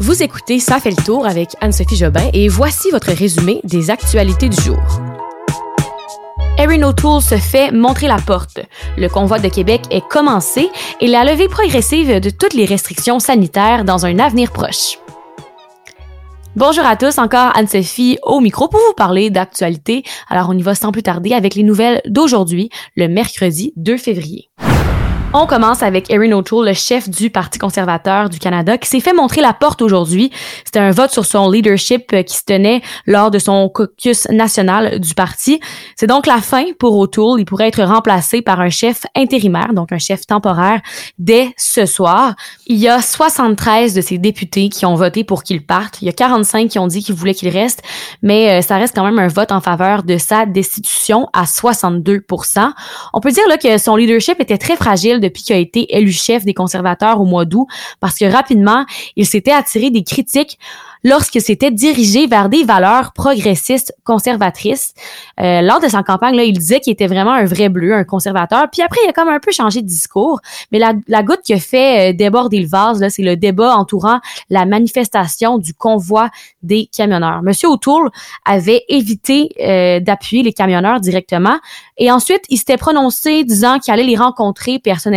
Vous 0.00 0.24
écoutez 0.24 0.58
Ça 0.58 0.80
fait 0.80 0.90
le 0.90 1.04
tour 1.04 1.24
avec 1.24 1.50
Anne-Sophie 1.60 1.94
Jobin 1.94 2.28
et 2.32 2.48
voici 2.48 2.90
votre 2.90 3.12
résumé 3.12 3.60
des 3.62 3.90
actualités 3.90 4.48
du 4.48 4.60
jour. 4.60 4.80
Erin 6.58 6.82
O'Toole 6.82 7.22
se 7.22 7.36
fait 7.36 7.70
montrer 7.70 8.08
la 8.08 8.16
porte. 8.16 8.58
Le 8.96 9.08
convoi 9.08 9.38
de 9.38 9.48
Québec 9.48 9.82
est 9.90 10.06
commencé 10.08 10.68
et 11.00 11.06
la 11.06 11.24
levée 11.24 11.48
progressive 11.48 12.20
de 12.20 12.30
toutes 12.30 12.54
les 12.54 12.64
restrictions 12.64 13.20
sanitaires 13.20 13.84
dans 13.84 14.04
un 14.04 14.18
avenir 14.18 14.50
proche. 14.50 14.98
Bonjour 16.56 16.84
à 16.84 16.96
tous, 16.96 17.18
encore 17.18 17.56
Anne-Sophie 17.56 18.18
au 18.24 18.40
micro 18.40 18.66
pour 18.66 18.80
vous 18.80 18.94
parler 18.94 19.30
d'actualité. 19.30 20.02
Alors 20.28 20.48
on 20.48 20.58
y 20.58 20.62
va 20.62 20.74
sans 20.74 20.90
plus 20.90 21.04
tarder 21.04 21.34
avec 21.34 21.54
les 21.54 21.62
nouvelles 21.62 22.02
d'aujourd'hui, 22.06 22.68
le 22.96 23.06
mercredi 23.06 23.72
2 23.76 23.96
février. 23.96 24.50
On 25.36 25.46
commence 25.46 25.82
avec 25.82 26.12
Erin 26.12 26.30
O'Toole, 26.30 26.66
le 26.66 26.74
chef 26.74 27.10
du 27.10 27.28
Parti 27.28 27.58
conservateur 27.58 28.30
du 28.30 28.38
Canada, 28.38 28.78
qui 28.78 28.88
s'est 28.88 29.00
fait 29.00 29.12
montrer 29.12 29.40
la 29.40 29.52
porte 29.52 29.82
aujourd'hui. 29.82 30.30
C'était 30.64 30.78
un 30.78 30.92
vote 30.92 31.10
sur 31.10 31.26
son 31.26 31.50
leadership 31.50 32.04
euh, 32.12 32.22
qui 32.22 32.36
se 32.36 32.44
tenait 32.44 32.82
lors 33.04 33.32
de 33.32 33.40
son 33.40 33.68
caucus 33.68 34.28
national 34.30 35.00
du 35.00 35.12
parti. 35.14 35.58
C'est 35.96 36.06
donc 36.06 36.28
la 36.28 36.36
fin 36.36 36.66
pour 36.78 36.96
O'Toole. 36.96 37.40
Il 37.40 37.46
pourrait 37.46 37.66
être 37.66 37.82
remplacé 37.82 38.42
par 38.42 38.60
un 38.60 38.70
chef 38.70 39.06
intérimaire, 39.16 39.74
donc 39.74 39.90
un 39.90 39.98
chef 39.98 40.24
temporaire, 40.24 40.80
dès 41.18 41.52
ce 41.56 41.84
soir. 41.84 42.36
Il 42.68 42.76
y 42.76 42.86
a 42.86 43.02
73 43.02 43.92
de 43.92 44.02
ses 44.02 44.18
députés 44.18 44.68
qui 44.68 44.86
ont 44.86 44.94
voté 44.94 45.24
pour 45.24 45.42
qu'il 45.42 45.66
parte. 45.66 46.00
Il 46.00 46.04
y 46.04 46.10
a 46.10 46.12
45 46.12 46.68
qui 46.68 46.78
ont 46.78 46.86
dit 46.86 47.02
qu'ils 47.02 47.16
voulaient 47.16 47.34
qu'il 47.34 47.48
reste, 47.48 47.82
mais 48.22 48.50
euh, 48.50 48.62
ça 48.62 48.76
reste 48.76 48.94
quand 48.94 49.04
même 49.04 49.18
un 49.18 49.26
vote 49.26 49.50
en 49.50 49.60
faveur 49.60 50.04
de 50.04 50.16
sa 50.16 50.46
destitution 50.46 51.26
à 51.32 51.42
62% 51.42 52.70
On 53.12 53.20
peut 53.20 53.32
dire 53.32 53.48
là, 53.48 53.58
que 53.58 53.78
son 53.78 53.96
leadership 53.96 54.38
était 54.38 54.58
très 54.58 54.76
fragile 54.76 55.22
depuis 55.24 55.42
qu'il 55.42 55.56
a 55.56 55.58
été 55.58 55.96
élu 55.96 56.12
chef 56.12 56.44
des 56.44 56.54
conservateurs 56.54 57.20
au 57.20 57.24
mois 57.24 57.44
d'août, 57.44 57.66
parce 58.00 58.16
que 58.16 58.24
rapidement, 58.24 58.84
il 59.16 59.26
s'était 59.26 59.52
attiré 59.52 59.90
des 59.90 60.04
critiques 60.04 60.58
lorsque 61.04 61.40
c'était 61.40 61.70
dirigé 61.70 62.26
vers 62.26 62.48
des 62.48 62.64
valeurs 62.64 63.12
progressistes 63.12 63.94
conservatrices. 64.04 64.94
Euh, 65.38 65.60
lors 65.60 65.80
de 65.80 65.88
sa 65.88 66.02
campagne, 66.02 66.34
il 66.36 66.58
disait 66.58 66.80
qu'il 66.80 66.92
était 66.92 67.06
vraiment 67.06 67.32
un 67.32 67.44
vrai 67.44 67.68
bleu, 67.68 67.94
un 67.94 68.04
conservateur. 68.04 68.68
Puis 68.72 68.82
après, 68.82 68.98
il 69.04 69.10
a 69.10 69.12
comme 69.12 69.28
un 69.28 69.38
peu 69.38 69.52
changé 69.52 69.82
de 69.82 69.86
discours. 69.86 70.40
Mais 70.72 70.78
la, 70.78 71.22
goutte 71.22 71.42
qui 71.44 71.52
a 71.52 71.60
fait 71.60 72.10
euh, 72.10 72.16
déborder 72.16 72.60
le 72.60 72.66
vase, 72.66 73.06
c'est 73.10 73.22
le 73.22 73.36
débat 73.36 73.76
entourant 73.76 74.20
la 74.48 74.64
manifestation 74.64 75.58
du 75.58 75.74
convoi 75.74 76.30
des 76.62 76.88
camionneurs. 76.94 77.42
Monsieur 77.42 77.68
O'Toole 77.68 78.08
avait 78.44 78.84
évité 78.88 79.50
euh, 79.60 80.00
d'appuyer 80.00 80.42
les 80.42 80.52
camionneurs 80.52 81.00
directement. 81.00 81.58
Et 81.98 82.10
ensuite, 82.10 82.42
il 82.48 82.56
s'était 82.56 82.78
prononcé 82.78 83.44
disant 83.44 83.78
qu'il 83.78 83.92
allait 83.92 84.04
les 84.04 84.16
rencontrer 84.16 84.78
personnellement. 84.78 85.13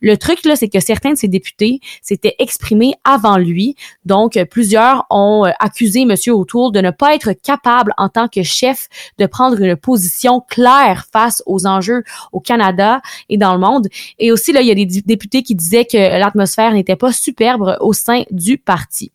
Le 0.00 0.16
truc, 0.16 0.44
là, 0.44 0.56
c'est 0.56 0.68
que 0.68 0.80
certains 0.80 1.12
de 1.12 1.16
ses 1.16 1.28
députés 1.28 1.80
s'étaient 2.02 2.34
exprimés 2.38 2.94
avant 3.04 3.36
lui. 3.36 3.76
Donc, 4.04 4.38
plusieurs 4.50 5.04
ont 5.10 5.46
euh, 5.46 5.50
accusé 5.58 6.02
M. 6.02 6.14
O'Toole 6.28 6.72
de 6.72 6.80
ne 6.80 6.90
pas 6.90 7.14
être 7.14 7.32
capable 7.32 7.92
en 7.96 8.08
tant 8.08 8.28
que 8.28 8.42
chef 8.42 8.88
de 9.18 9.26
prendre 9.26 9.60
une 9.60 9.76
position 9.76 10.40
claire 10.40 11.06
face 11.12 11.42
aux 11.46 11.66
enjeux 11.66 12.02
au 12.32 12.40
Canada 12.40 13.00
et 13.28 13.38
dans 13.38 13.54
le 13.54 13.60
monde. 13.60 13.88
Et 14.18 14.32
aussi, 14.32 14.52
là, 14.52 14.60
il 14.60 14.68
y 14.68 14.70
a 14.70 14.74
des 14.74 14.86
députés 14.86 15.42
qui 15.42 15.54
disaient 15.54 15.84
que 15.84 15.96
l'atmosphère 15.96 16.72
n'était 16.72 16.96
pas 16.96 17.12
superbe 17.12 17.76
au 17.80 17.92
sein 17.92 18.24
du 18.30 18.58
parti 18.58 19.12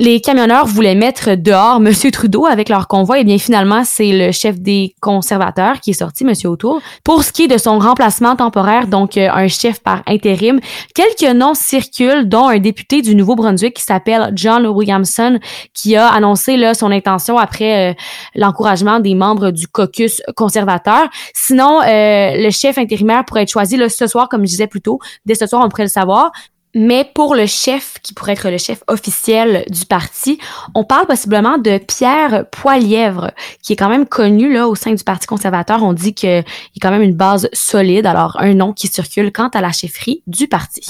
les 0.00 0.22
camionneurs 0.22 0.64
voulaient 0.66 0.94
mettre 0.94 1.34
dehors 1.34 1.76
M. 1.76 1.92
Trudeau 2.10 2.46
avec 2.46 2.70
leur 2.70 2.88
convoi. 2.88 3.20
Et 3.20 3.24
bien 3.24 3.36
finalement, 3.36 3.84
c'est 3.84 4.12
le 4.12 4.32
chef 4.32 4.58
des 4.58 4.94
conservateurs 5.02 5.78
qui 5.78 5.90
est 5.90 5.92
sorti, 5.92 6.24
M. 6.24 6.32
O'Toole. 6.44 6.80
Pour 7.04 7.22
ce 7.22 7.30
qui 7.32 7.42
est 7.44 7.48
de 7.48 7.58
son 7.58 7.78
remplacement 7.78 8.34
temporaire, 8.34 8.86
donc 8.86 9.18
euh, 9.18 9.28
un 9.30 9.46
chef 9.48 9.80
par 9.80 10.02
intérim, 10.06 10.58
quelques 10.94 11.30
noms 11.36 11.52
circulent, 11.52 12.26
dont 12.26 12.48
un 12.48 12.58
député 12.58 13.02
du 13.02 13.14
Nouveau-Brunswick 13.14 13.74
qui 13.74 13.82
s'appelle 13.82 14.32
John 14.34 14.66
Williamson, 14.66 15.38
qui 15.74 15.96
a 15.96 16.08
annoncé 16.08 16.56
là, 16.56 16.72
son 16.72 16.90
intention 16.90 17.36
après 17.36 17.90
euh, 17.90 17.94
l'encouragement 18.34 19.00
des 19.00 19.14
membres 19.14 19.50
du 19.50 19.68
caucus 19.68 20.22
conservateur. 20.34 21.10
Sinon, 21.34 21.82
euh, 21.82 22.36
le 22.36 22.48
chef 22.48 22.78
intérimaire 22.78 23.26
pourrait 23.26 23.42
être 23.42 23.50
choisi 23.50 23.76
là, 23.76 23.90
ce 23.90 24.06
soir, 24.06 24.30
comme 24.30 24.46
je 24.46 24.50
disais 24.52 24.66
plus 24.66 24.80
tôt. 24.80 24.98
Dès 25.26 25.34
ce 25.34 25.46
soir, 25.46 25.62
on 25.62 25.68
pourrait 25.68 25.82
le 25.82 25.90
savoir. 25.90 26.32
Mais 26.74 27.10
pour 27.14 27.34
le 27.34 27.46
chef, 27.46 27.94
qui 28.02 28.14
pourrait 28.14 28.32
être 28.32 28.48
le 28.48 28.58
chef 28.58 28.82
officiel 28.86 29.64
du 29.68 29.86
parti, 29.86 30.38
on 30.74 30.84
parle 30.84 31.06
possiblement 31.06 31.58
de 31.58 31.78
Pierre 31.78 32.44
Poilièvre, 32.50 33.32
qui 33.62 33.72
est 33.72 33.76
quand 33.76 33.88
même 33.88 34.06
connu 34.06 34.52
là 34.52 34.68
au 34.68 34.74
sein 34.74 34.92
du 34.92 35.02
Parti 35.02 35.26
conservateur. 35.26 35.82
On 35.82 35.92
dit 35.92 36.14
qu'il 36.14 36.28
a 36.28 36.44
quand 36.80 36.90
même 36.90 37.02
une 37.02 37.16
base 37.16 37.48
solide. 37.52 38.06
Alors, 38.06 38.36
un 38.40 38.54
nom 38.54 38.72
qui 38.72 38.86
circule 38.86 39.32
quant 39.32 39.48
à 39.48 39.60
la 39.60 39.72
chefferie 39.72 40.22
du 40.26 40.46
parti. 40.46 40.86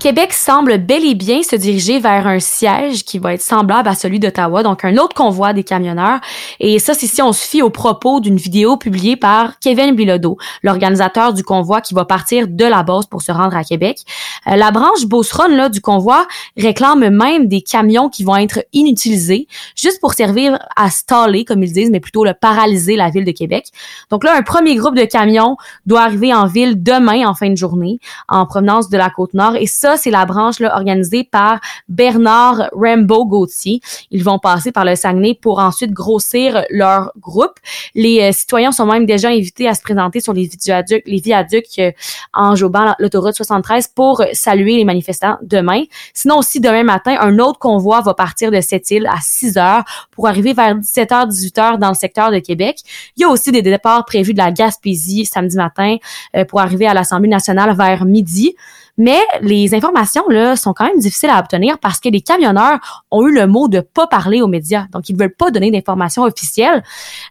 Québec 0.00 0.32
semble 0.32 0.78
bel 0.78 1.04
et 1.04 1.14
bien 1.14 1.42
se 1.42 1.54
diriger 1.56 1.98
vers 1.98 2.26
un 2.26 2.40
siège 2.40 3.04
qui 3.04 3.18
va 3.18 3.34
être 3.34 3.42
semblable 3.42 3.86
à 3.86 3.94
celui 3.94 4.18
d'Ottawa, 4.18 4.62
donc 4.62 4.82
un 4.82 4.96
autre 4.96 5.14
convoi 5.14 5.52
des 5.52 5.62
camionneurs. 5.62 6.20
Et 6.58 6.78
ça, 6.78 6.94
c'est 6.94 7.06
si 7.06 7.20
on 7.20 7.34
se 7.34 7.46
fie 7.46 7.60
au 7.60 7.68
propos 7.68 8.20
d'une 8.20 8.38
vidéo 8.38 8.78
publiée 8.78 9.16
par 9.16 9.58
Kevin 9.58 9.94
Bilodeau, 9.94 10.38
l'organisateur 10.62 11.34
du 11.34 11.44
convoi 11.44 11.82
qui 11.82 11.92
va 11.92 12.06
partir 12.06 12.48
de 12.48 12.64
la 12.64 12.82
base 12.82 13.04
pour 13.04 13.20
se 13.20 13.30
rendre 13.30 13.54
à 13.54 13.62
Québec. 13.62 13.98
Euh, 14.46 14.56
la 14.56 14.70
branche 14.70 15.04
Beauceron 15.04 15.48
là, 15.48 15.68
du 15.68 15.82
convoi 15.82 16.26
réclame 16.56 17.10
même 17.10 17.46
des 17.46 17.60
camions 17.60 18.08
qui 18.08 18.24
vont 18.24 18.36
être 18.36 18.64
inutilisés, 18.72 19.48
juste 19.76 20.00
pour 20.00 20.14
servir 20.14 20.58
à 20.76 20.88
staller, 20.88 21.44
comme 21.44 21.62
ils 21.62 21.74
disent, 21.74 21.90
mais 21.90 22.00
plutôt 22.00 22.24
le 22.24 22.32
paralyser 22.32 22.96
la 22.96 23.10
ville 23.10 23.26
de 23.26 23.32
Québec. 23.32 23.66
Donc 24.08 24.24
là, 24.24 24.34
un 24.34 24.42
premier 24.42 24.76
groupe 24.76 24.96
de 24.96 25.04
camions 25.04 25.58
doit 25.84 26.00
arriver 26.00 26.32
en 26.32 26.46
ville 26.46 26.82
demain 26.82 27.28
en 27.28 27.34
fin 27.34 27.50
de 27.50 27.56
journée, 27.56 28.00
en 28.28 28.46
provenance 28.46 28.88
de 28.88 28.96
la 28.96 29.10
côte 29.10 29.34
nord. 29.34 29.56
Et 29.56 29.66
ça, 29.66 29.89
c'est 29.96 30.10
la 30.10 30.26
branche 30.26 30.60
là, 30.60 30.74
organisée 30.74 31.24
par 31.24 31.60
Bernard 31.88 32.70
Rambo 32.72 33.26
Gauthier. 33.26 33.80
Ils 34.10 34.24
vont 34.24 34.38
passer 34.38 34.72
par 34.72 34.84
le 34.84 34.96
Saguenay 34.96 35.34
pour 35.34 35.58
ensuite 35.58 35.92
grossir 35.92 36.64
leur 36.70 37.12
groupe. 37.18 37.58
Les 37.94 38.20
euh, 38.20 38.32
citoyens 38.32 38.72
sont 38.72 38.86
même 38.86 39.06
déjà 39.06 39.28
invités 39.28 39.68
à 39.68 39.74
se 39.74 39.82
présenter 39.82 40.20
sur 40.20 40.32
les 40.32 40.48
viaducs, 40.62 41.02
les 41.06 41.20
viaducs 41.20 41.78
euh, 41.78 41.92
en 42.32 42.54
jobant 42.54 42.94
l'autoroute 42.98 43.34
73 43.34 43.88
pour 43.88 44.22
saluer 44.32 44.76
les 44.76 44.84
manifestants 44.84 45.38
demain. 45.42 45.84
Sinon 46.14 46.38
aussi 46.38 46.60
demain 46.60 46.82
matin, 46.82 47.16
un 47.20 47.38
autre 47.38 47.58
convoi 47.58 48.00
va 48.00 48.14
partir 48.14 48.50
de 48.50 48.60
cette 48.60 48.90
île 48.90 49.06
à 49.06 49.18
6 49.20 49.58
heures 49.58 49.84
pour 50.10 50.28
arriver 50.28 50.52
vers 50.52 50.76
17h 50.76 51.28
18h 51.28 51.78
dans 51.78 51.88
le 51.88 51.94
secteur 51.94 52.30
de 52.30 52.38
Québec. 52.38 52.78
Il 53.16 53.22
y 53.22 53.24
a 53.24 53.28
aussi 53.28 53.52
des 53.52 53.62
départs 53.62 54.04
prévus 54.04 54.32
de 54.32 54.38
la 54.38 54.52
Gaspésie 54.52 55.24
samedi 55.24 55.56
matin 55.56 55.96
euh, 56.36 56.44
pour 56.44 56.60
arriver 56.60 56.86
à 56.86 56.94
l'Assemblée 56.94 57.28
nationale 57.28 57.74
vers 57.76 58.04
midi. 58.04 58.54
Mais 59.00 59.18
les 59.40 59.74
informations 59.74 60.28
là 60.28 60.56
sont 60.56 60.74
quand 60.74 60.84
même 60.84 60.98
difficiles 60.98 61.30
à 61.30 61.38
obtenir 61.38 61.78
parce 61.78 62.00
que 62.00 62.10
les 62.10 62.20
camionneurs 62.20 63.04
ont 63.10 63.26
eu 63.26 63.32
le 63.32 63.46
mot 63.46 63.66
de 63.66 63.80
pas 63.80 64.06
parler 64.06 64.42
aux 64.42 64.46
médias. 64.46 64.84
Donc 64.92 65.08
ils 65.08 65.16
veulent 65.16 65.34
pas 65.34 65.50
donner 65.50 65.70
d'informations 65.70 66.24
officielles. 66.24 66.84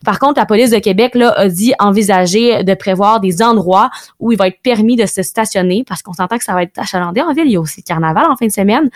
Par 0.04 0.18
contre, 0.18 0.40
la 0.40 0.48
police 0.48 0.72
de 0.72 0.80
Québec 0.80 1.14
là 1.14 1.30
a 1.38 1.48
dit 1.48 1.74
envisager 1.78 2.64
de 2.64 2.74
prévoir 2.74 3.20
des 3.20 3.44
endroits 3.44 3.92
où 4.20 4.32
il 4.32 4.38
va 4.40 4.48
être 4.48 4.60
permis 4.64 4.96
de 4.96 5.06
se 5.06 5.22
stationner 5.22 5.84
parce 5.88 6.02
qu'on 6.02 6.14
s'entend 6.14 6.40
que 6.40 6.44
ça 6.44 6.56
va 6.56 6.64
être 6.64 6.80
achalandé 6.80 7.22
en 7.22 7.34
ville. 7.34 7.46
Il 7.46 7.52
y 7.52 7.58
a 7.58 7.60
aussi 7.60 7.82
le 7.82 7.88
carnaval 7.88 8.26
en 8.26 8.36
fin 8.36 8.48
de 8.48 8.52
semaine. 8.52 8.90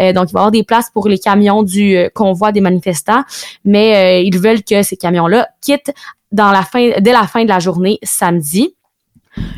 Euh, 0.00 0.12
donc 0.12 0.30
il 0.30 0.32
va 0.32 0.40
y 0.40 0.42
avoir 0.42 0.50
des 0.50 0.64
places 0.64 0.90
pour 0.90 1.06
les 1.06 1.20
camions 1.20 1.62
du 1.62 1.96
euh, 1.96 2.08
convoi 2.12 2.50
des 2.50 2.60
manifestants, 2.60 3.22
mais 3.64 4.18
euh, 4.18 4.26
ils 4.26 4.40
veulent 4.40 4.64
que 4.64 4.82
ces 4.82 4.96
camions-là 4.96 5.46
quittent 5.60 5.94
dans 6.32 6.50
la 6.50 6.62
fin, 6.62 6.90
dès 7.00 7.12
la 7.12 7.26
fin 7.28 7.44
de 7.44 7.48
la 7.48 7.60
journée 7.60 7.98
samedi. 8.02 8.75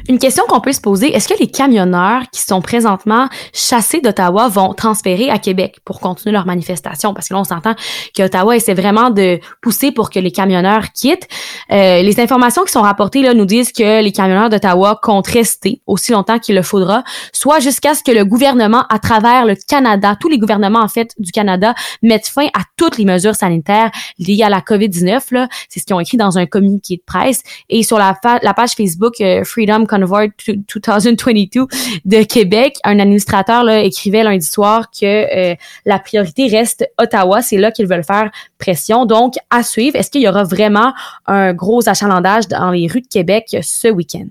Une 0.09 0.19
question 0.19 0.44
qu'on 0.49 0.61
peut 0.61 0.72
se 0.72 0.81
poser, 0.81 1.15
est-ce 1.15 1.28
que 1.28 1.39
les 1.39 1.49
camionneurs 1.49 2.22
qui 2.33 2.41
sont 2.41 2.62
présentement 2.62 3.28
chassés 3.53 4.00
d'Ottawa 4.00 4.49
vont 4.49 4.72
transférer 4.72 5.28
à 5.28 5.39
Québec 5.39 5.81
pour 5.84 6.00
continuer 6.00 6.33
leur 6.33 6.47
manifestation? 6.47 7.12
Parce 7.12 7.28
que 7.28 7.34
là, 7.34 7.41
on 7.41 7.44
s'entend 7.44 7.75
qu'Ottawa 8.16 8.56
essaie 8.56 8.75
vraiment 8.75 9.11
de 9.11 9.39
pousser 9.61 9.93
pour 9.93 10.09
que 10.09 10.19
les 10.19 10.31
camionneurs 10.31 10.93
quittent. 10.93 11.28
Euh, 11.71 12.03
les 12.03 12.21
informations 12.21 12.65
qui 12.65 12.72
sont 12.72 12.83
rapportées 12.83 13.22
là 13.22 13.34
nous 13.34 13.44
disent 13.44 13.71
que 13.71 14.03
les 14.03 14.12
camionneurs 14.12 14.49
d'Ottawa 14.49 14.99
comptent 15.03 15.27
rester 15.27 15.83
aussi 15.87 16.12
longtemps 16.12 16.39
qu'il 16.39 16.55
le 16.55 16.62
faudra, 16.62 17.05
soit 17.33 17.60
jusqu'à 17.60 17.95
ce 17.95 18.03
que 18.03 18.12
le 18.12 18.25
gouvernement, 18.25 18.84
à 18.89 18.99
travers 18.99 19.45
le 19.45 19.56
Canada, 19.56 20.16
tous 20.19 20.28
les 20.28 20.39
gouvernements 20.39 20.81
en 20.81 20.89
fait 20.89 21.13
du 21.19 21.33
Canada, 21.33 21.74
mettent 22.03 22.28
fin 22.28 22.47
à 22.54 22.63
toutes 22.77 22.97
les 22.97 23.04
mesures 23.04 23.34
sanitaires 23.34 23.91
liées 24.19 24.42
à 24.42 24.48
la 24.48 24.60
COVID-19. 24.60 25.48
C'est 25.69 25.81
ce 25.81 25.84
qu'ils 25.84 25.95
ont 25.95 26.01
écrit 26.01 26.16
dans 26.16 26.39
un 26.39 26.47
communiqué 26.47 26.97
de 26.97 27.03
presse. 27.04 27.42
Et 27.69 27.83
sur 27.83 27.98
la, 27.98 28.19
la 28.42 28.54
page 28.54 28.71
Facebook 28.71 29.21
euh, 29.21 29.45
Freedom 29.45 29.67
Convoy 29.86 30.30
2022 30.47 31.66
de 32.04 32.22
Québec, 32.24 32.78
un 32.84 32.98
administrateur 32.98 33.65
là, 33.65 33.80
écrivait 33.80 34.24
lundi 34.24 34.47
soir 34.47 34.91
que 34.91 35.53
euh, 35.53 35.54
la 35.84 35.98
priorité 35.98 36.48
reste 36.48 36.88
Ottawa. 36.98 37.42
C'est 37.42 37.59
là 37.59 37.70
qu'ils 37.70 37.86
veulent 37.86 38.04
faire 38.04 38.30
pression. 38.59 39.06
Donc, 39.06 39.34
à 39.50 39.62
suivre, 39.62 39.97
est-ce 39.97 40.10
qu'il 40.10 40.22
y 40.22 40.28
aura 40.28 40.44
vraiment 40.44 40.92
un 41.26 41.53
gros 41.53 41.88
achalandage 41.88 42.48
dans 42.48 42.70
les 42.70 42.86
rues 42.86 43.03
de 43.03 43.09
Québec 43.09 43.56
ce 43.62 43.88
week-end? 43.88 44.26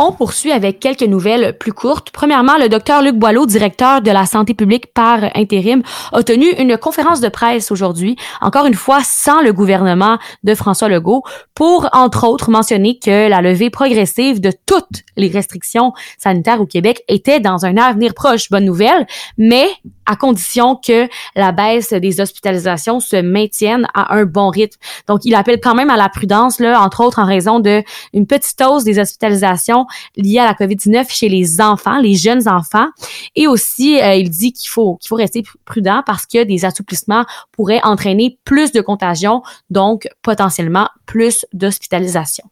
On 0.00 0.12
poursuit 0.12 0.52
avec 0.52 0.78
quelques 0.78 1.02
nouvelles 1.02 1.58
plus 1.58 1.72
courtes. 1.72 2.10
Premièrement, 2.12 2.56
le 2.56 2.68
docteur 2.68 3.02
Luc 3.02 3.16
Boileau, 3.16 3.46
directeur 3.46 4.00
de 4.00 4.12
la 4.12 4.26
santé 4.26 4.54
publique 4.54 4.94
par 4.94 5.24
intérim, 5.34 5.82
a 6.12 6.22
tenu 6.22 6.46
une 6.52 6.78
conférence 6.78 7.20
de 7.20 7.28
presse 7.28 7.72
aujourd'hui, 7.72 8.16
encore 8.40 8.66
une 8.66 8.74
fois 8.74 9.00
sans 9.02 9.42
le 9.42 9.52
gouvernement 9.52 10.18
de 10.44 10.54
François 10.54 10.88
Legault, 10.88 11.24
pour, 11.52 11.88
entre 11.92 12.28
autres, 12.28 12.48
mentionner 12.48 13.00
que 13.00 13.28
la 13.28 13.40
levée 13.40 13.70
progressive 13.70 14.40
de 14.40 14.52
toutes 14.66 15.02
les 15.16 15.28
restrictions 15.28 15.92
sanitaires 16.16 16.60
au 16.60 16.66
Québec 16.66 17.02
était 17.08 17.40
dans 17.40 17.66
un 17.66 17.76
avenir 17.76 18.14
proche. 18.14 18.50
Bonne 18.50 18.66
nouvelle, 18.66 19.04
mais 19.36 19.66
à 20.08 20.16
condition 20.16 20.74
que 20.74 21.06
la 21.36 21.52
baisse 21.52 21.92
des 21.92 22.20
hospitalisations 22.20 22.98
se 22.98 23.16
maintienne 23.16 23.86
à 23.94 24.16
un 24.16 24.24
bon 24.24 24.48
rythme. 24.48 24.80
Donc, 25.06 25.24
il 25.24 25.34
appelle 25.34 25.60
quand 25.60 25.74
même 25.74 25.90
à 25.90 25.96
la 25.96 26.08
prudence, 26.08 26.58
là, 26.58 26.80
entre 26.80 27.02
autres 27.04 27.20
en 27.20 27.26
raison 27.26 27.60
de 27.60 27.82
une 28.14 28.26
petite 28.26 28.60
hausse 28.62 28.84
des 28.84 28.98
hospitalisations 28.98 29.86
liées 30.16 30.38
à 30.38 30.46
la 30.46 30.54
COVID-19 30.54 31.10
chez 31.10 31.28
les 31.28 31.60
enfants, 31.60 31.98
les 31.98 32.14
jeunes 32.14 32.48
enfants. 32.48 32.88
Et 33.36 33.46
aussi, 33.46 34.00
euh, 34.00 34.14
il 34.14 34.30
dit 34.30 34.52
qu'il 34.52 34.70
faut, 34.70 34.96
qu'il 34.96 35.08
faut 35.08 35.16
rester 35.16 35.44
prudent 35.64 36.02
parce 36.06 36.26
que 36.26 36.42
des 36.42 36.64
assouplissements 36.64 37.24
pourraient 37.52 37.82
entraîner 37.84 38.38
plus 38.44 38.72
de 38.72 38.80
contagion, 38.80 39.42
donc 39.70 40.08
potentiellement 40.22 40.88
plus 41.06 41.44
d'hospitalisation. 41.52 42.44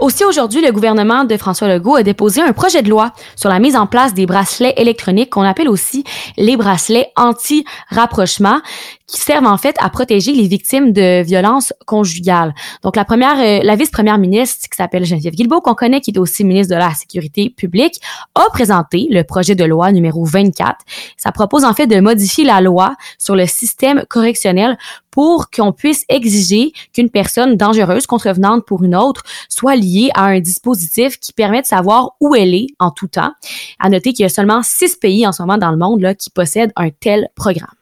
Aussi 0.00 0.24
aujourd'hui, 0.24 0.62
le 0.62 0.72
gouvernement 0.72 1.24
de 1.24 1.36
François 1.36 1.68
Legault 1.68 1.96
a 1.96 2.02
déposé 2.02 2.40
un 2.40 2.54
projet 2.54 2.80
de 2.80 2.88
loi 2.88 3.12
sur 3.36 3.50
la 3.50 3.58
mise 3.58 3.76
en 3.76 3.86
place 3.86 4.14
des 4.14 4.24
bracelets 4.24 4.72
électroniques 4.78 5.28
qu'on 5.28 5.42
appelle 5.42 5.68
aussi 5.68 6.04
les 6.38 6.56
bracelets 6.56 7.12
anti-rapprochement 7.16 8.62
qui 9.10 9.20
servent 9.20 9.46
en 9.46 9.58
fait 9.58 9.76
à 9.80 9.90
protéger 9.90 10.32
les 10.32 10.46
victimes 10.46 10.92
de 10.92 11.22
violences 11.22 11.72
conjugales. 11.86 12.54
Donc 12.82 12.96
la 12.96 13.04
première, 13.04 13.38
euh, 13.38 13.60
la 13.62 13.76
vice-première 13.76 14.18
ministre 14.18 14.68
qui 14.68 14.76
s'appelle 14.76 15.04
Geneviève 15.04 15.34
Guilbeault, 15.34 15.60
qu'on 15.60 15.74
connaît, 15.74 16.00
qui 16.00 16.12
est 16.12 16.18
aussi 16.18 16.44
ministre 16.44 16.74
de 16.74 16.78
la 16.78 16.92
Sécurité 16.94 17.50
publique, 17.50 18.00
a 18.34 18.44
présenté 18.52 19.08
le 19.10 19.22
projet 19.22 19.54
de 19.54 19.64
loi 19.64 19.92
numéro 19.92 20.24
24. 20.24 20.76
Ça 21.16 21.32
propose 21.32 21.64
en 21.64 21.74
fait 21.74 21.86
de 21.86 22.00
modifier 22.00 22.44
la 22.44 22.60
loi 22.60 22.96
sur 23.18 23.34
le 23.34 23.46
système 23.46 24.04
correctionnel 24.08 24.78
pour 25.10 25.50
qu'on 25.50 25.72
puisse 25.72 26.04
exiger 26.08 26.72
qu'une 26.92 27.10
personne 27.10 27.56
dangereuse, 27.56 28.06
contrevenante 28.06 28.64
pour 28.64 28.84
une 28.84 28.94
autre, 28.94 29.22
soit 29.48 29.74
liée 29.74 30.10
à 30.14 30.26
un 30.26 30.40
dispositif 30.40 31.18
qui 31.18 31.32
permet 31.32 31.62
de 31.62 31.66
savoir 31.66 32.12
où 32.20 32.34
elle 32.34 32.54
est 32.54 32.68
en 32.78 32.90
tout 32.90 33.08
temps. 33.08 33.32
À 33.80 33.88
noter 33.88 34.12
qu'il 34.12 34.22
y 34.22 34.26
a 34.26 34.28
seulement 34.28 34.62
six 34.62 34.96
pays 34.96 35.26
en 35.26 35.32
ce 35.32 35.42
moment 35.42 35.58
dans 35.58 35.72
le 35.72 35.78
monde 35.78 36.00
là, 36.00 36.14
qui 36.14 36.30
possèdent 36.30 36.72
un 36.76 36.90
tel 36.90 37.28
programme. 37.34 37.79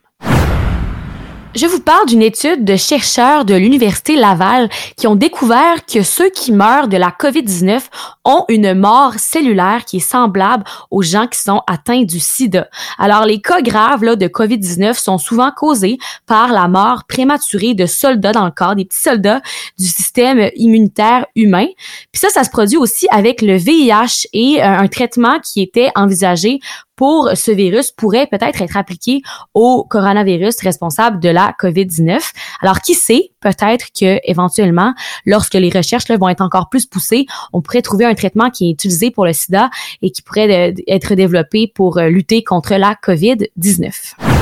Je 1.55 1.67
vous 1.67 1.81
parle 1.81 2.07
d'une 2.07 2.21
étude 2.21 2.65
de 2.65 2.77
chercheurs 2.77 3.47
de 3.47 3.55
l'Université 3.55 4.17
Laval 4.17 4.69
qui 4.97 5.07
ont 5.07 5.15
découvert 5.15 5.87
que 5.87 6.03
ceux 6.03 6.29
qui 6.29 6.53
meurent 6.53 6.89
de 6.89 6.99
la 6.99 7.09
COVID-19 7.09 7.81
ont 8.27 8.45
une 8.49 8.75
mort 8.75 9.15
cellulaire 9.15 9.87
qui 9.87 9.97
est 9.97 10.01
semblable 10.01 10.65
aux 10.91 11.01
gens 11.03 11.27
qui 11.27 11.41
sont 11.41 11.63
atteints 11.67 12.03
du 12.03 12.21
sida. 12.21 12.69
Alors, 12.99 13.25
les 13.25 13.41
cas 13.41 13.63
graves 13.63 14.05
là, 14.05 14.15
de 14.15 14.29
COVID-19 14.29 14.95
sont 14.95 15.17
souvent 15.17 15.51
causés 15.51 15.97
par 16.27 16.53
la 16.53 16.69
mort 16.69 17.05
prématurée 17.09 17.73
de 17.73 17.87
soldats 17.87 18.33
dans 18.33 18.45
le 18.45 18.51
corps, 18.51 18.77
des 18.77 18.85
petits 18.85 19.01
soldats 19.01 19.41
du 19.79 19.87
système 19.87 20.51
immunitaire 20.55 21.27
humain. 21.35 21.67
Puis 22.13 22.21
ça, 22.21 22.29
ça 22.29 22.45
se 22.45 22.51
produit 22.51 22.77
aussi 22.77 23.07
avec 23.11 23.41
le 23.41 23.57
VIH 23.57 24.29
et 24.35 24.63
euh, 24.63 24.67
un 24.67 24.89
traitement 24.89 25.41
qui 25.41 25.63
était 25.63 25.91
envisagé 25.97 26.61
pour 26.99 27.31
ce 27.35 27.53
virus 27.53 27.93
pourrait 27.93 28.27
peut-être 28.27 28.61
être 28.61 28.77
appliqué 28.77 29.23
au 29.55 29.87
coronavirus 29.89 30.57
responsable 30.63 31.21
de 31.21 31.29
la 31.29 31.55
COVID-19. 31.59 32.19
Alors, 32.61 32.81
qui 32.81 32.95
sait, 32.95 33.31
peut-être 33.41 33.87
que 33.99 34.19
éventuellement, 34.25 34.95
lorsque 35.25 35.55
les 35.55 35.71
recherches 35.71 36.09
là, 36.09 36.17
vont 36.17 36.29
être 36.29 36.43
encore 36.43 36.69
plus 36.69 36.87
poussées, 36.87 37.27
on 37.53 37.63
pourrait 37.63 37.83
trouver 37.83 38.05
un 38.05 38.15
traitement 38.15 38.51
qui 38.51 38.69
est 38.69 38.73
utilisé 38.73 39.13
pour 39.13 39.27
le 39.27 39.33
sida 39.33 39.71
et 40.03 40.11
qui 40.11 40.23
pourrait 40.23 40.73
euh, 40.73 40.75
être 40.89 41.15
développé 41.15 41.71
pour 41.73 41.99
euh, 41.99 42.09
lutter 42.09 42.43
contre 42.43 42.75
la 42.75 42.95
COVID-19. 42.95 44.38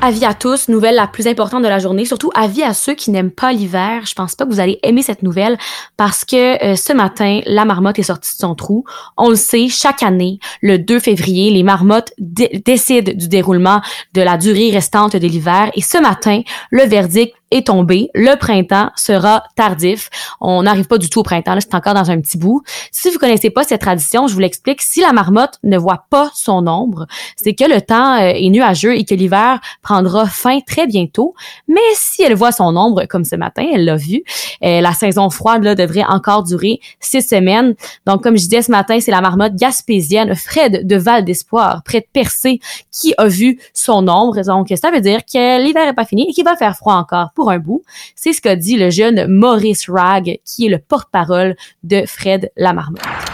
Avis 0.00 0.24
à 0.24 0.32
tous, 0.32 0.68
nouvelle 0.68 0.94
la 0.94 1.08
plus 1.08 1.26
importante 1.26 1.64
de 1.64 1.68
la 1.68 1.80
journée, 1.80 2.04
surtout 2.04 2.30
avis 2.36 2.62
à 2.62 2.72
ceux 2.72 2.94
qui 2.94 3.10
n'aiment 3.10 3.32
pas 3.32 3.52
l'hiver. 3.52 4.02
Je 4.06 4.14
pense 4.14 4.36
pas 4.36 4.44
que 4.44 4.50
vous 4.50 4.60
allez 4.60 4.78
aimer 4.84 5.02
cette 5.02 5.24
nouvelle 5.24 5.58
parce 5.96 6.24
que 6.24 6.64
euh, 6.64 6.76
ce 6.76 6.92
matin, 6.92 7.40
la 7.46 7.64
marmotte 7.64 7.98
est 7.98 8.04
sortie 8.04 8.32
de 8.32 8.38
son 8.38 8.54
trou. 8.54 8.84
On 9.16 9.28
le 9.28 9.34
sait, 9.34 9.66
chaque 9.68 10.04
année, 10.04 10.38
le 10.62 10.78
2 10.78 11.00
février, 11.00 11.50
les 11.50 11.64
marmottes 11.64 12.12
décident 12.16 13.12
du 13.12 13.26
déroulement 13.26 13.80
de 14.14 14.22
la 14.22 14.36
durée 14.36 14.70
restante 14.70 15.16
de 15.16 15.26
l'hiver 15.26 15.72
et 15.74 15.82
ce 15.82 15.98
matin, 15.98 16.42
le 16.70 16.84
verdict 16.84 17.34
est 17.50 17.66
tombé. 17.66 18.10
Le 18.14 18.36
printemps 18.36 18.90
sera 18.96 19.44
tardif. 19.56 20.10
On 20.40 20.62
n'arrive 20.62 20.86
pas 20.86 20.98
du 20.98 21.08
tout 21.08 21.20
au 21.20 21.22
printemps, 21.22 21.54
là, 21.54 21.60
c'est 21.60 21.74
encore 21.74 21.94
dans 21.94 22.10
un 22.10 22.20
petit 22.20 22.38
bout. 22.38 22.62
Si 22.92 23.10
vous 23.10 23.18
connaissez 23.18 23.50
pas 23.50 23.64
cette 23.64 23.80
tradition, 23.80 24.26
je 24.26 24.34
vous 24.34 24.40
l'explique. 24.40 24.82
Si 24.82 25.00
la 25.00 25.12
marmotte 25.12 25.58
ne 25.62 25.78
voit 25.78 26.04
pas 26.10 26.30
son 26.34 26.66
ombre, 26.66 27.06
c'est 27.36 27.54
que 27.54 27.64
le 27.64 27.80
temps 27.80 28.16
euh, 28.16 28.32
est 28.34 28.50
nuageux 28.50 28.96
et 28.96 29.04
que 29.04 29.14
l'hiver 29.14 29.60
prendra 29.82 30.26
fin 30.26 30.60
très 30.60 30.86
bientôt. 30.86 31.34
Mais 31.66 31.80
si 31.94 32.22
elle 32.22 32.34
voit 32.34 32.52
son 32.52 32.76
ombre, 32.76 33.04
comme 33.06 33.24
ce 33.24 33.36
matin, 33.36 33.66
elle 33.72 33.84
l'a 33.84 33.96
vu, 33.96 34.22
euh, 34.64 34.80
la 34.80 34.92
saison 34.92 35.30
froide 35.30 35.64
là, 35.64 35.74
devrait 35.74 36.04
encore 36.04 36.42
durer 36.42 36.80
six 37.00 37.22
semaines. 37.22 37.74
Donc, 38.06 38.22
comme 38.22 38.36
je 38.36 38.42
disais 38.42 38.62
ce 38.62 38.70
matin, 38.70 38.98
c'est 39.00 39.10
la 39.10 39.20
marmotte 39.20 39.54
gaspésienne 39.54 40.34
Fred 40.34 40.86
de 40.86 40.96
Val 40.96 41.24
d'Espoir, 41.24 41.82
près 41.84 42.00
de 42.00 42.06
Percé, 42.12 42.60
qui 42.92 43.14
a 43.16 43.26
vu 43.26 43.58
son 43.72 44.08
ombre. 44.08 44.40
Donc, 44.42 44.72
ça 44.80 44.90
veut 44.90 45.00
dire 45.00 45.20
que 45.24 45.62
l'hiver 45.62 45.88
est 45.88 45.94
pas 45.94 46.04
fini 46.04 46.26
et 46.28 46.32
qu'il 46.32 46.44
va 46.44 46.56
faire 46.56 46.76
froid 46.76 46.94
encore 46.94 47.30
pour 47.38 47.52
un 47.52 47.60
bout. 47.60 47.84
C'est 48.16 48.32
ce 48.32 48.40
qu'a 48.40 48.56
dit 48.56 48.76
le 48.76 48.90
jeune 48.90 49.28
Maurice 49.28 49.88
Ragg, 49.88 50.40
qui 50.44 50.66
est 50.66 50.70
le 50.70 50.78
porte-parole 50.78 51.54
de 51.84 52.02
Fred 52.04 52.50
Lamarmotte. 52.56 53.27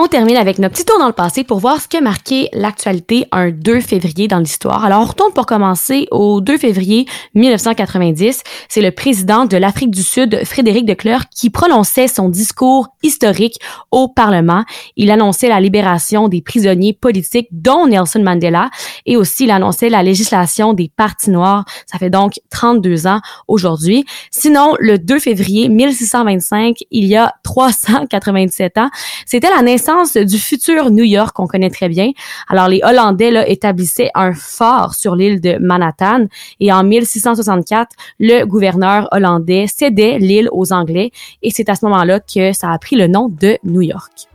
On 0.00 0.06
termine 0.06 0.36
avec 0.36 0.60
notre 0.60 0.76
petit 0.76 0.84
tour 0.84 1.00
dans 1.00 1.08
le 1.08 1.12
passé 1.12 1.42
pour 1.42 1.58
voir 1.58 1.82
ce 1.82 1.88
qui 1.88 1.96
a 1.96 2.00
marqué 2.00 2.50
l'actualité 2.52 3.26
un 3.32 3.50
2 3.50 3.80
février 3.80 4.28
dans 4.28 4.38
l'histoire. 4.38 4.84
Alors, 4.84 5.00
on 5.00 5.06
retourne 5.06 5.32
pour 5.32 5.44
commencer 5.44 6.06
au 6.12 6.40
2 6.40 6.56
février 6.56 7.06
1990. 7.34 8.44
C'est 8.68 8.80
le 8.80 8.92
président 8.92 9.44
de 9.44 9.56
l'Afrique 9.56 9.90
du 9.90 10.04
Sud, 10.04 10.44
Frédéric 10.44 10.86
de 10.86 10.94
Klerk, 10.94 11.28
qui 11.34 11.50
prononçait 11.50 12.06
son 12.06 12.28
discours 12.28 12.86
historique 13.02 13.58
au 13.90 14.06
Parlement. 14.06 14.62
Il 14.94 15.10
annonçait 15.10 15.48
la 15.48 15.58
libération 15.58 16.28
des 16.28 16.42
prisonniers 16.42 16.92
politiques, 16.92 17.48
dont 17.50 17.88
Nelson 17.88 18.22
Mandela, 18.22 18.70
et 19.04 19.16
aussi 19.16 19.46
il 19.46 19.50
annonçait 19.50 19.88
la 19.88 20.04
législation 20.04 20.74
des 20.74 20.92
partis 20.96 21.30
noirs. 21.30 21.64
Ça 21.86 21.98
fait 21.98 22.10
donc 22.10 22.34
32 22.50 23.08
ans 23.08 23.20
aujourd'hui. 23.48 24.04
Sinon, 24.30 24.76
le 24.78 24.96
2 25.00 25.18
février 25.18 25.68
1625, 25.68 26.76
il 26.92 27.06
y 27.06 27.16
a 27.16 27.34
397 27.42 28.78
ans, 28.78 28.90
c'était 29.26 29.50
la 29.50 29.62
naissance 29.62 29.87
du 30.16 30.38
futur 30.38 30.90
New 30.90 31.04
York 31.04 31.34
qu'on 31.34 31.46
connaît 31.46 31.70
très 31.70 31.88
bien. 31.88 32.12
Alors 32.48 32.68
les 32.68 32.80
Hollandais 32.82 33.30
là, 33.30 33.48
établissaient 33.48 34.10
un 34.14 34.34
fort 34.34 34.94
sur 34.94 35.16
l'île 35.16 35.40
de 35.40 35.56
Manhattan 35.58 36.26
et 36.60 36.72
en 36.72 36.84
1664, 36.84 37.90
le 38.18 38.44
gouverneur 38.44 39.08
hollandais 39.12 39.66
cédait 39.66 40.18
l'île 40.18 40.48
aux 40.52 40.72
Anglais 40.72 41.10
et 41.42 41.50
c'est 41.50 41.68
à 41.68 41.74
ce 41.74 41.84
moment-là 41.86 42.20
que 42.20 42.52
ça 42.52 42.72
a 42.72 42.78
pris 42.78 42.96
le 42.96 43.06
nom 43.06 43.28
de 43.28 43.58
New 43.64 43.82
York. 43.82 44.28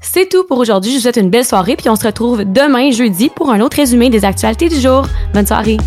C'est 0.00 0.28
tout 0.28 0.44
pour 0.44 0.58
aujourd'hui. 0.58 0.92
Je 0.92 0.96
vous 0.96 1.02
souhaite 1.02 1.16
une 1.16 1.30
belle 1.30 1.46
soirée 1.46 1.76
puis 1.76 1.88
on 1.88 1.96
se 1.96 2.06
retrouve 2.06 2.44
demain 2.44 2.90
jeudi 2.90 3.30
pour 3.30 3.50
un 3.50 3.60
autre 3.60 3.76
résumé 3.76 4.10
des 4.10 4.24
actualités 4.24 4.68
du 4.68 4.80
jour. 4.80 5.06
Bonne 5.32 5.46
soirée. 5.46 5.78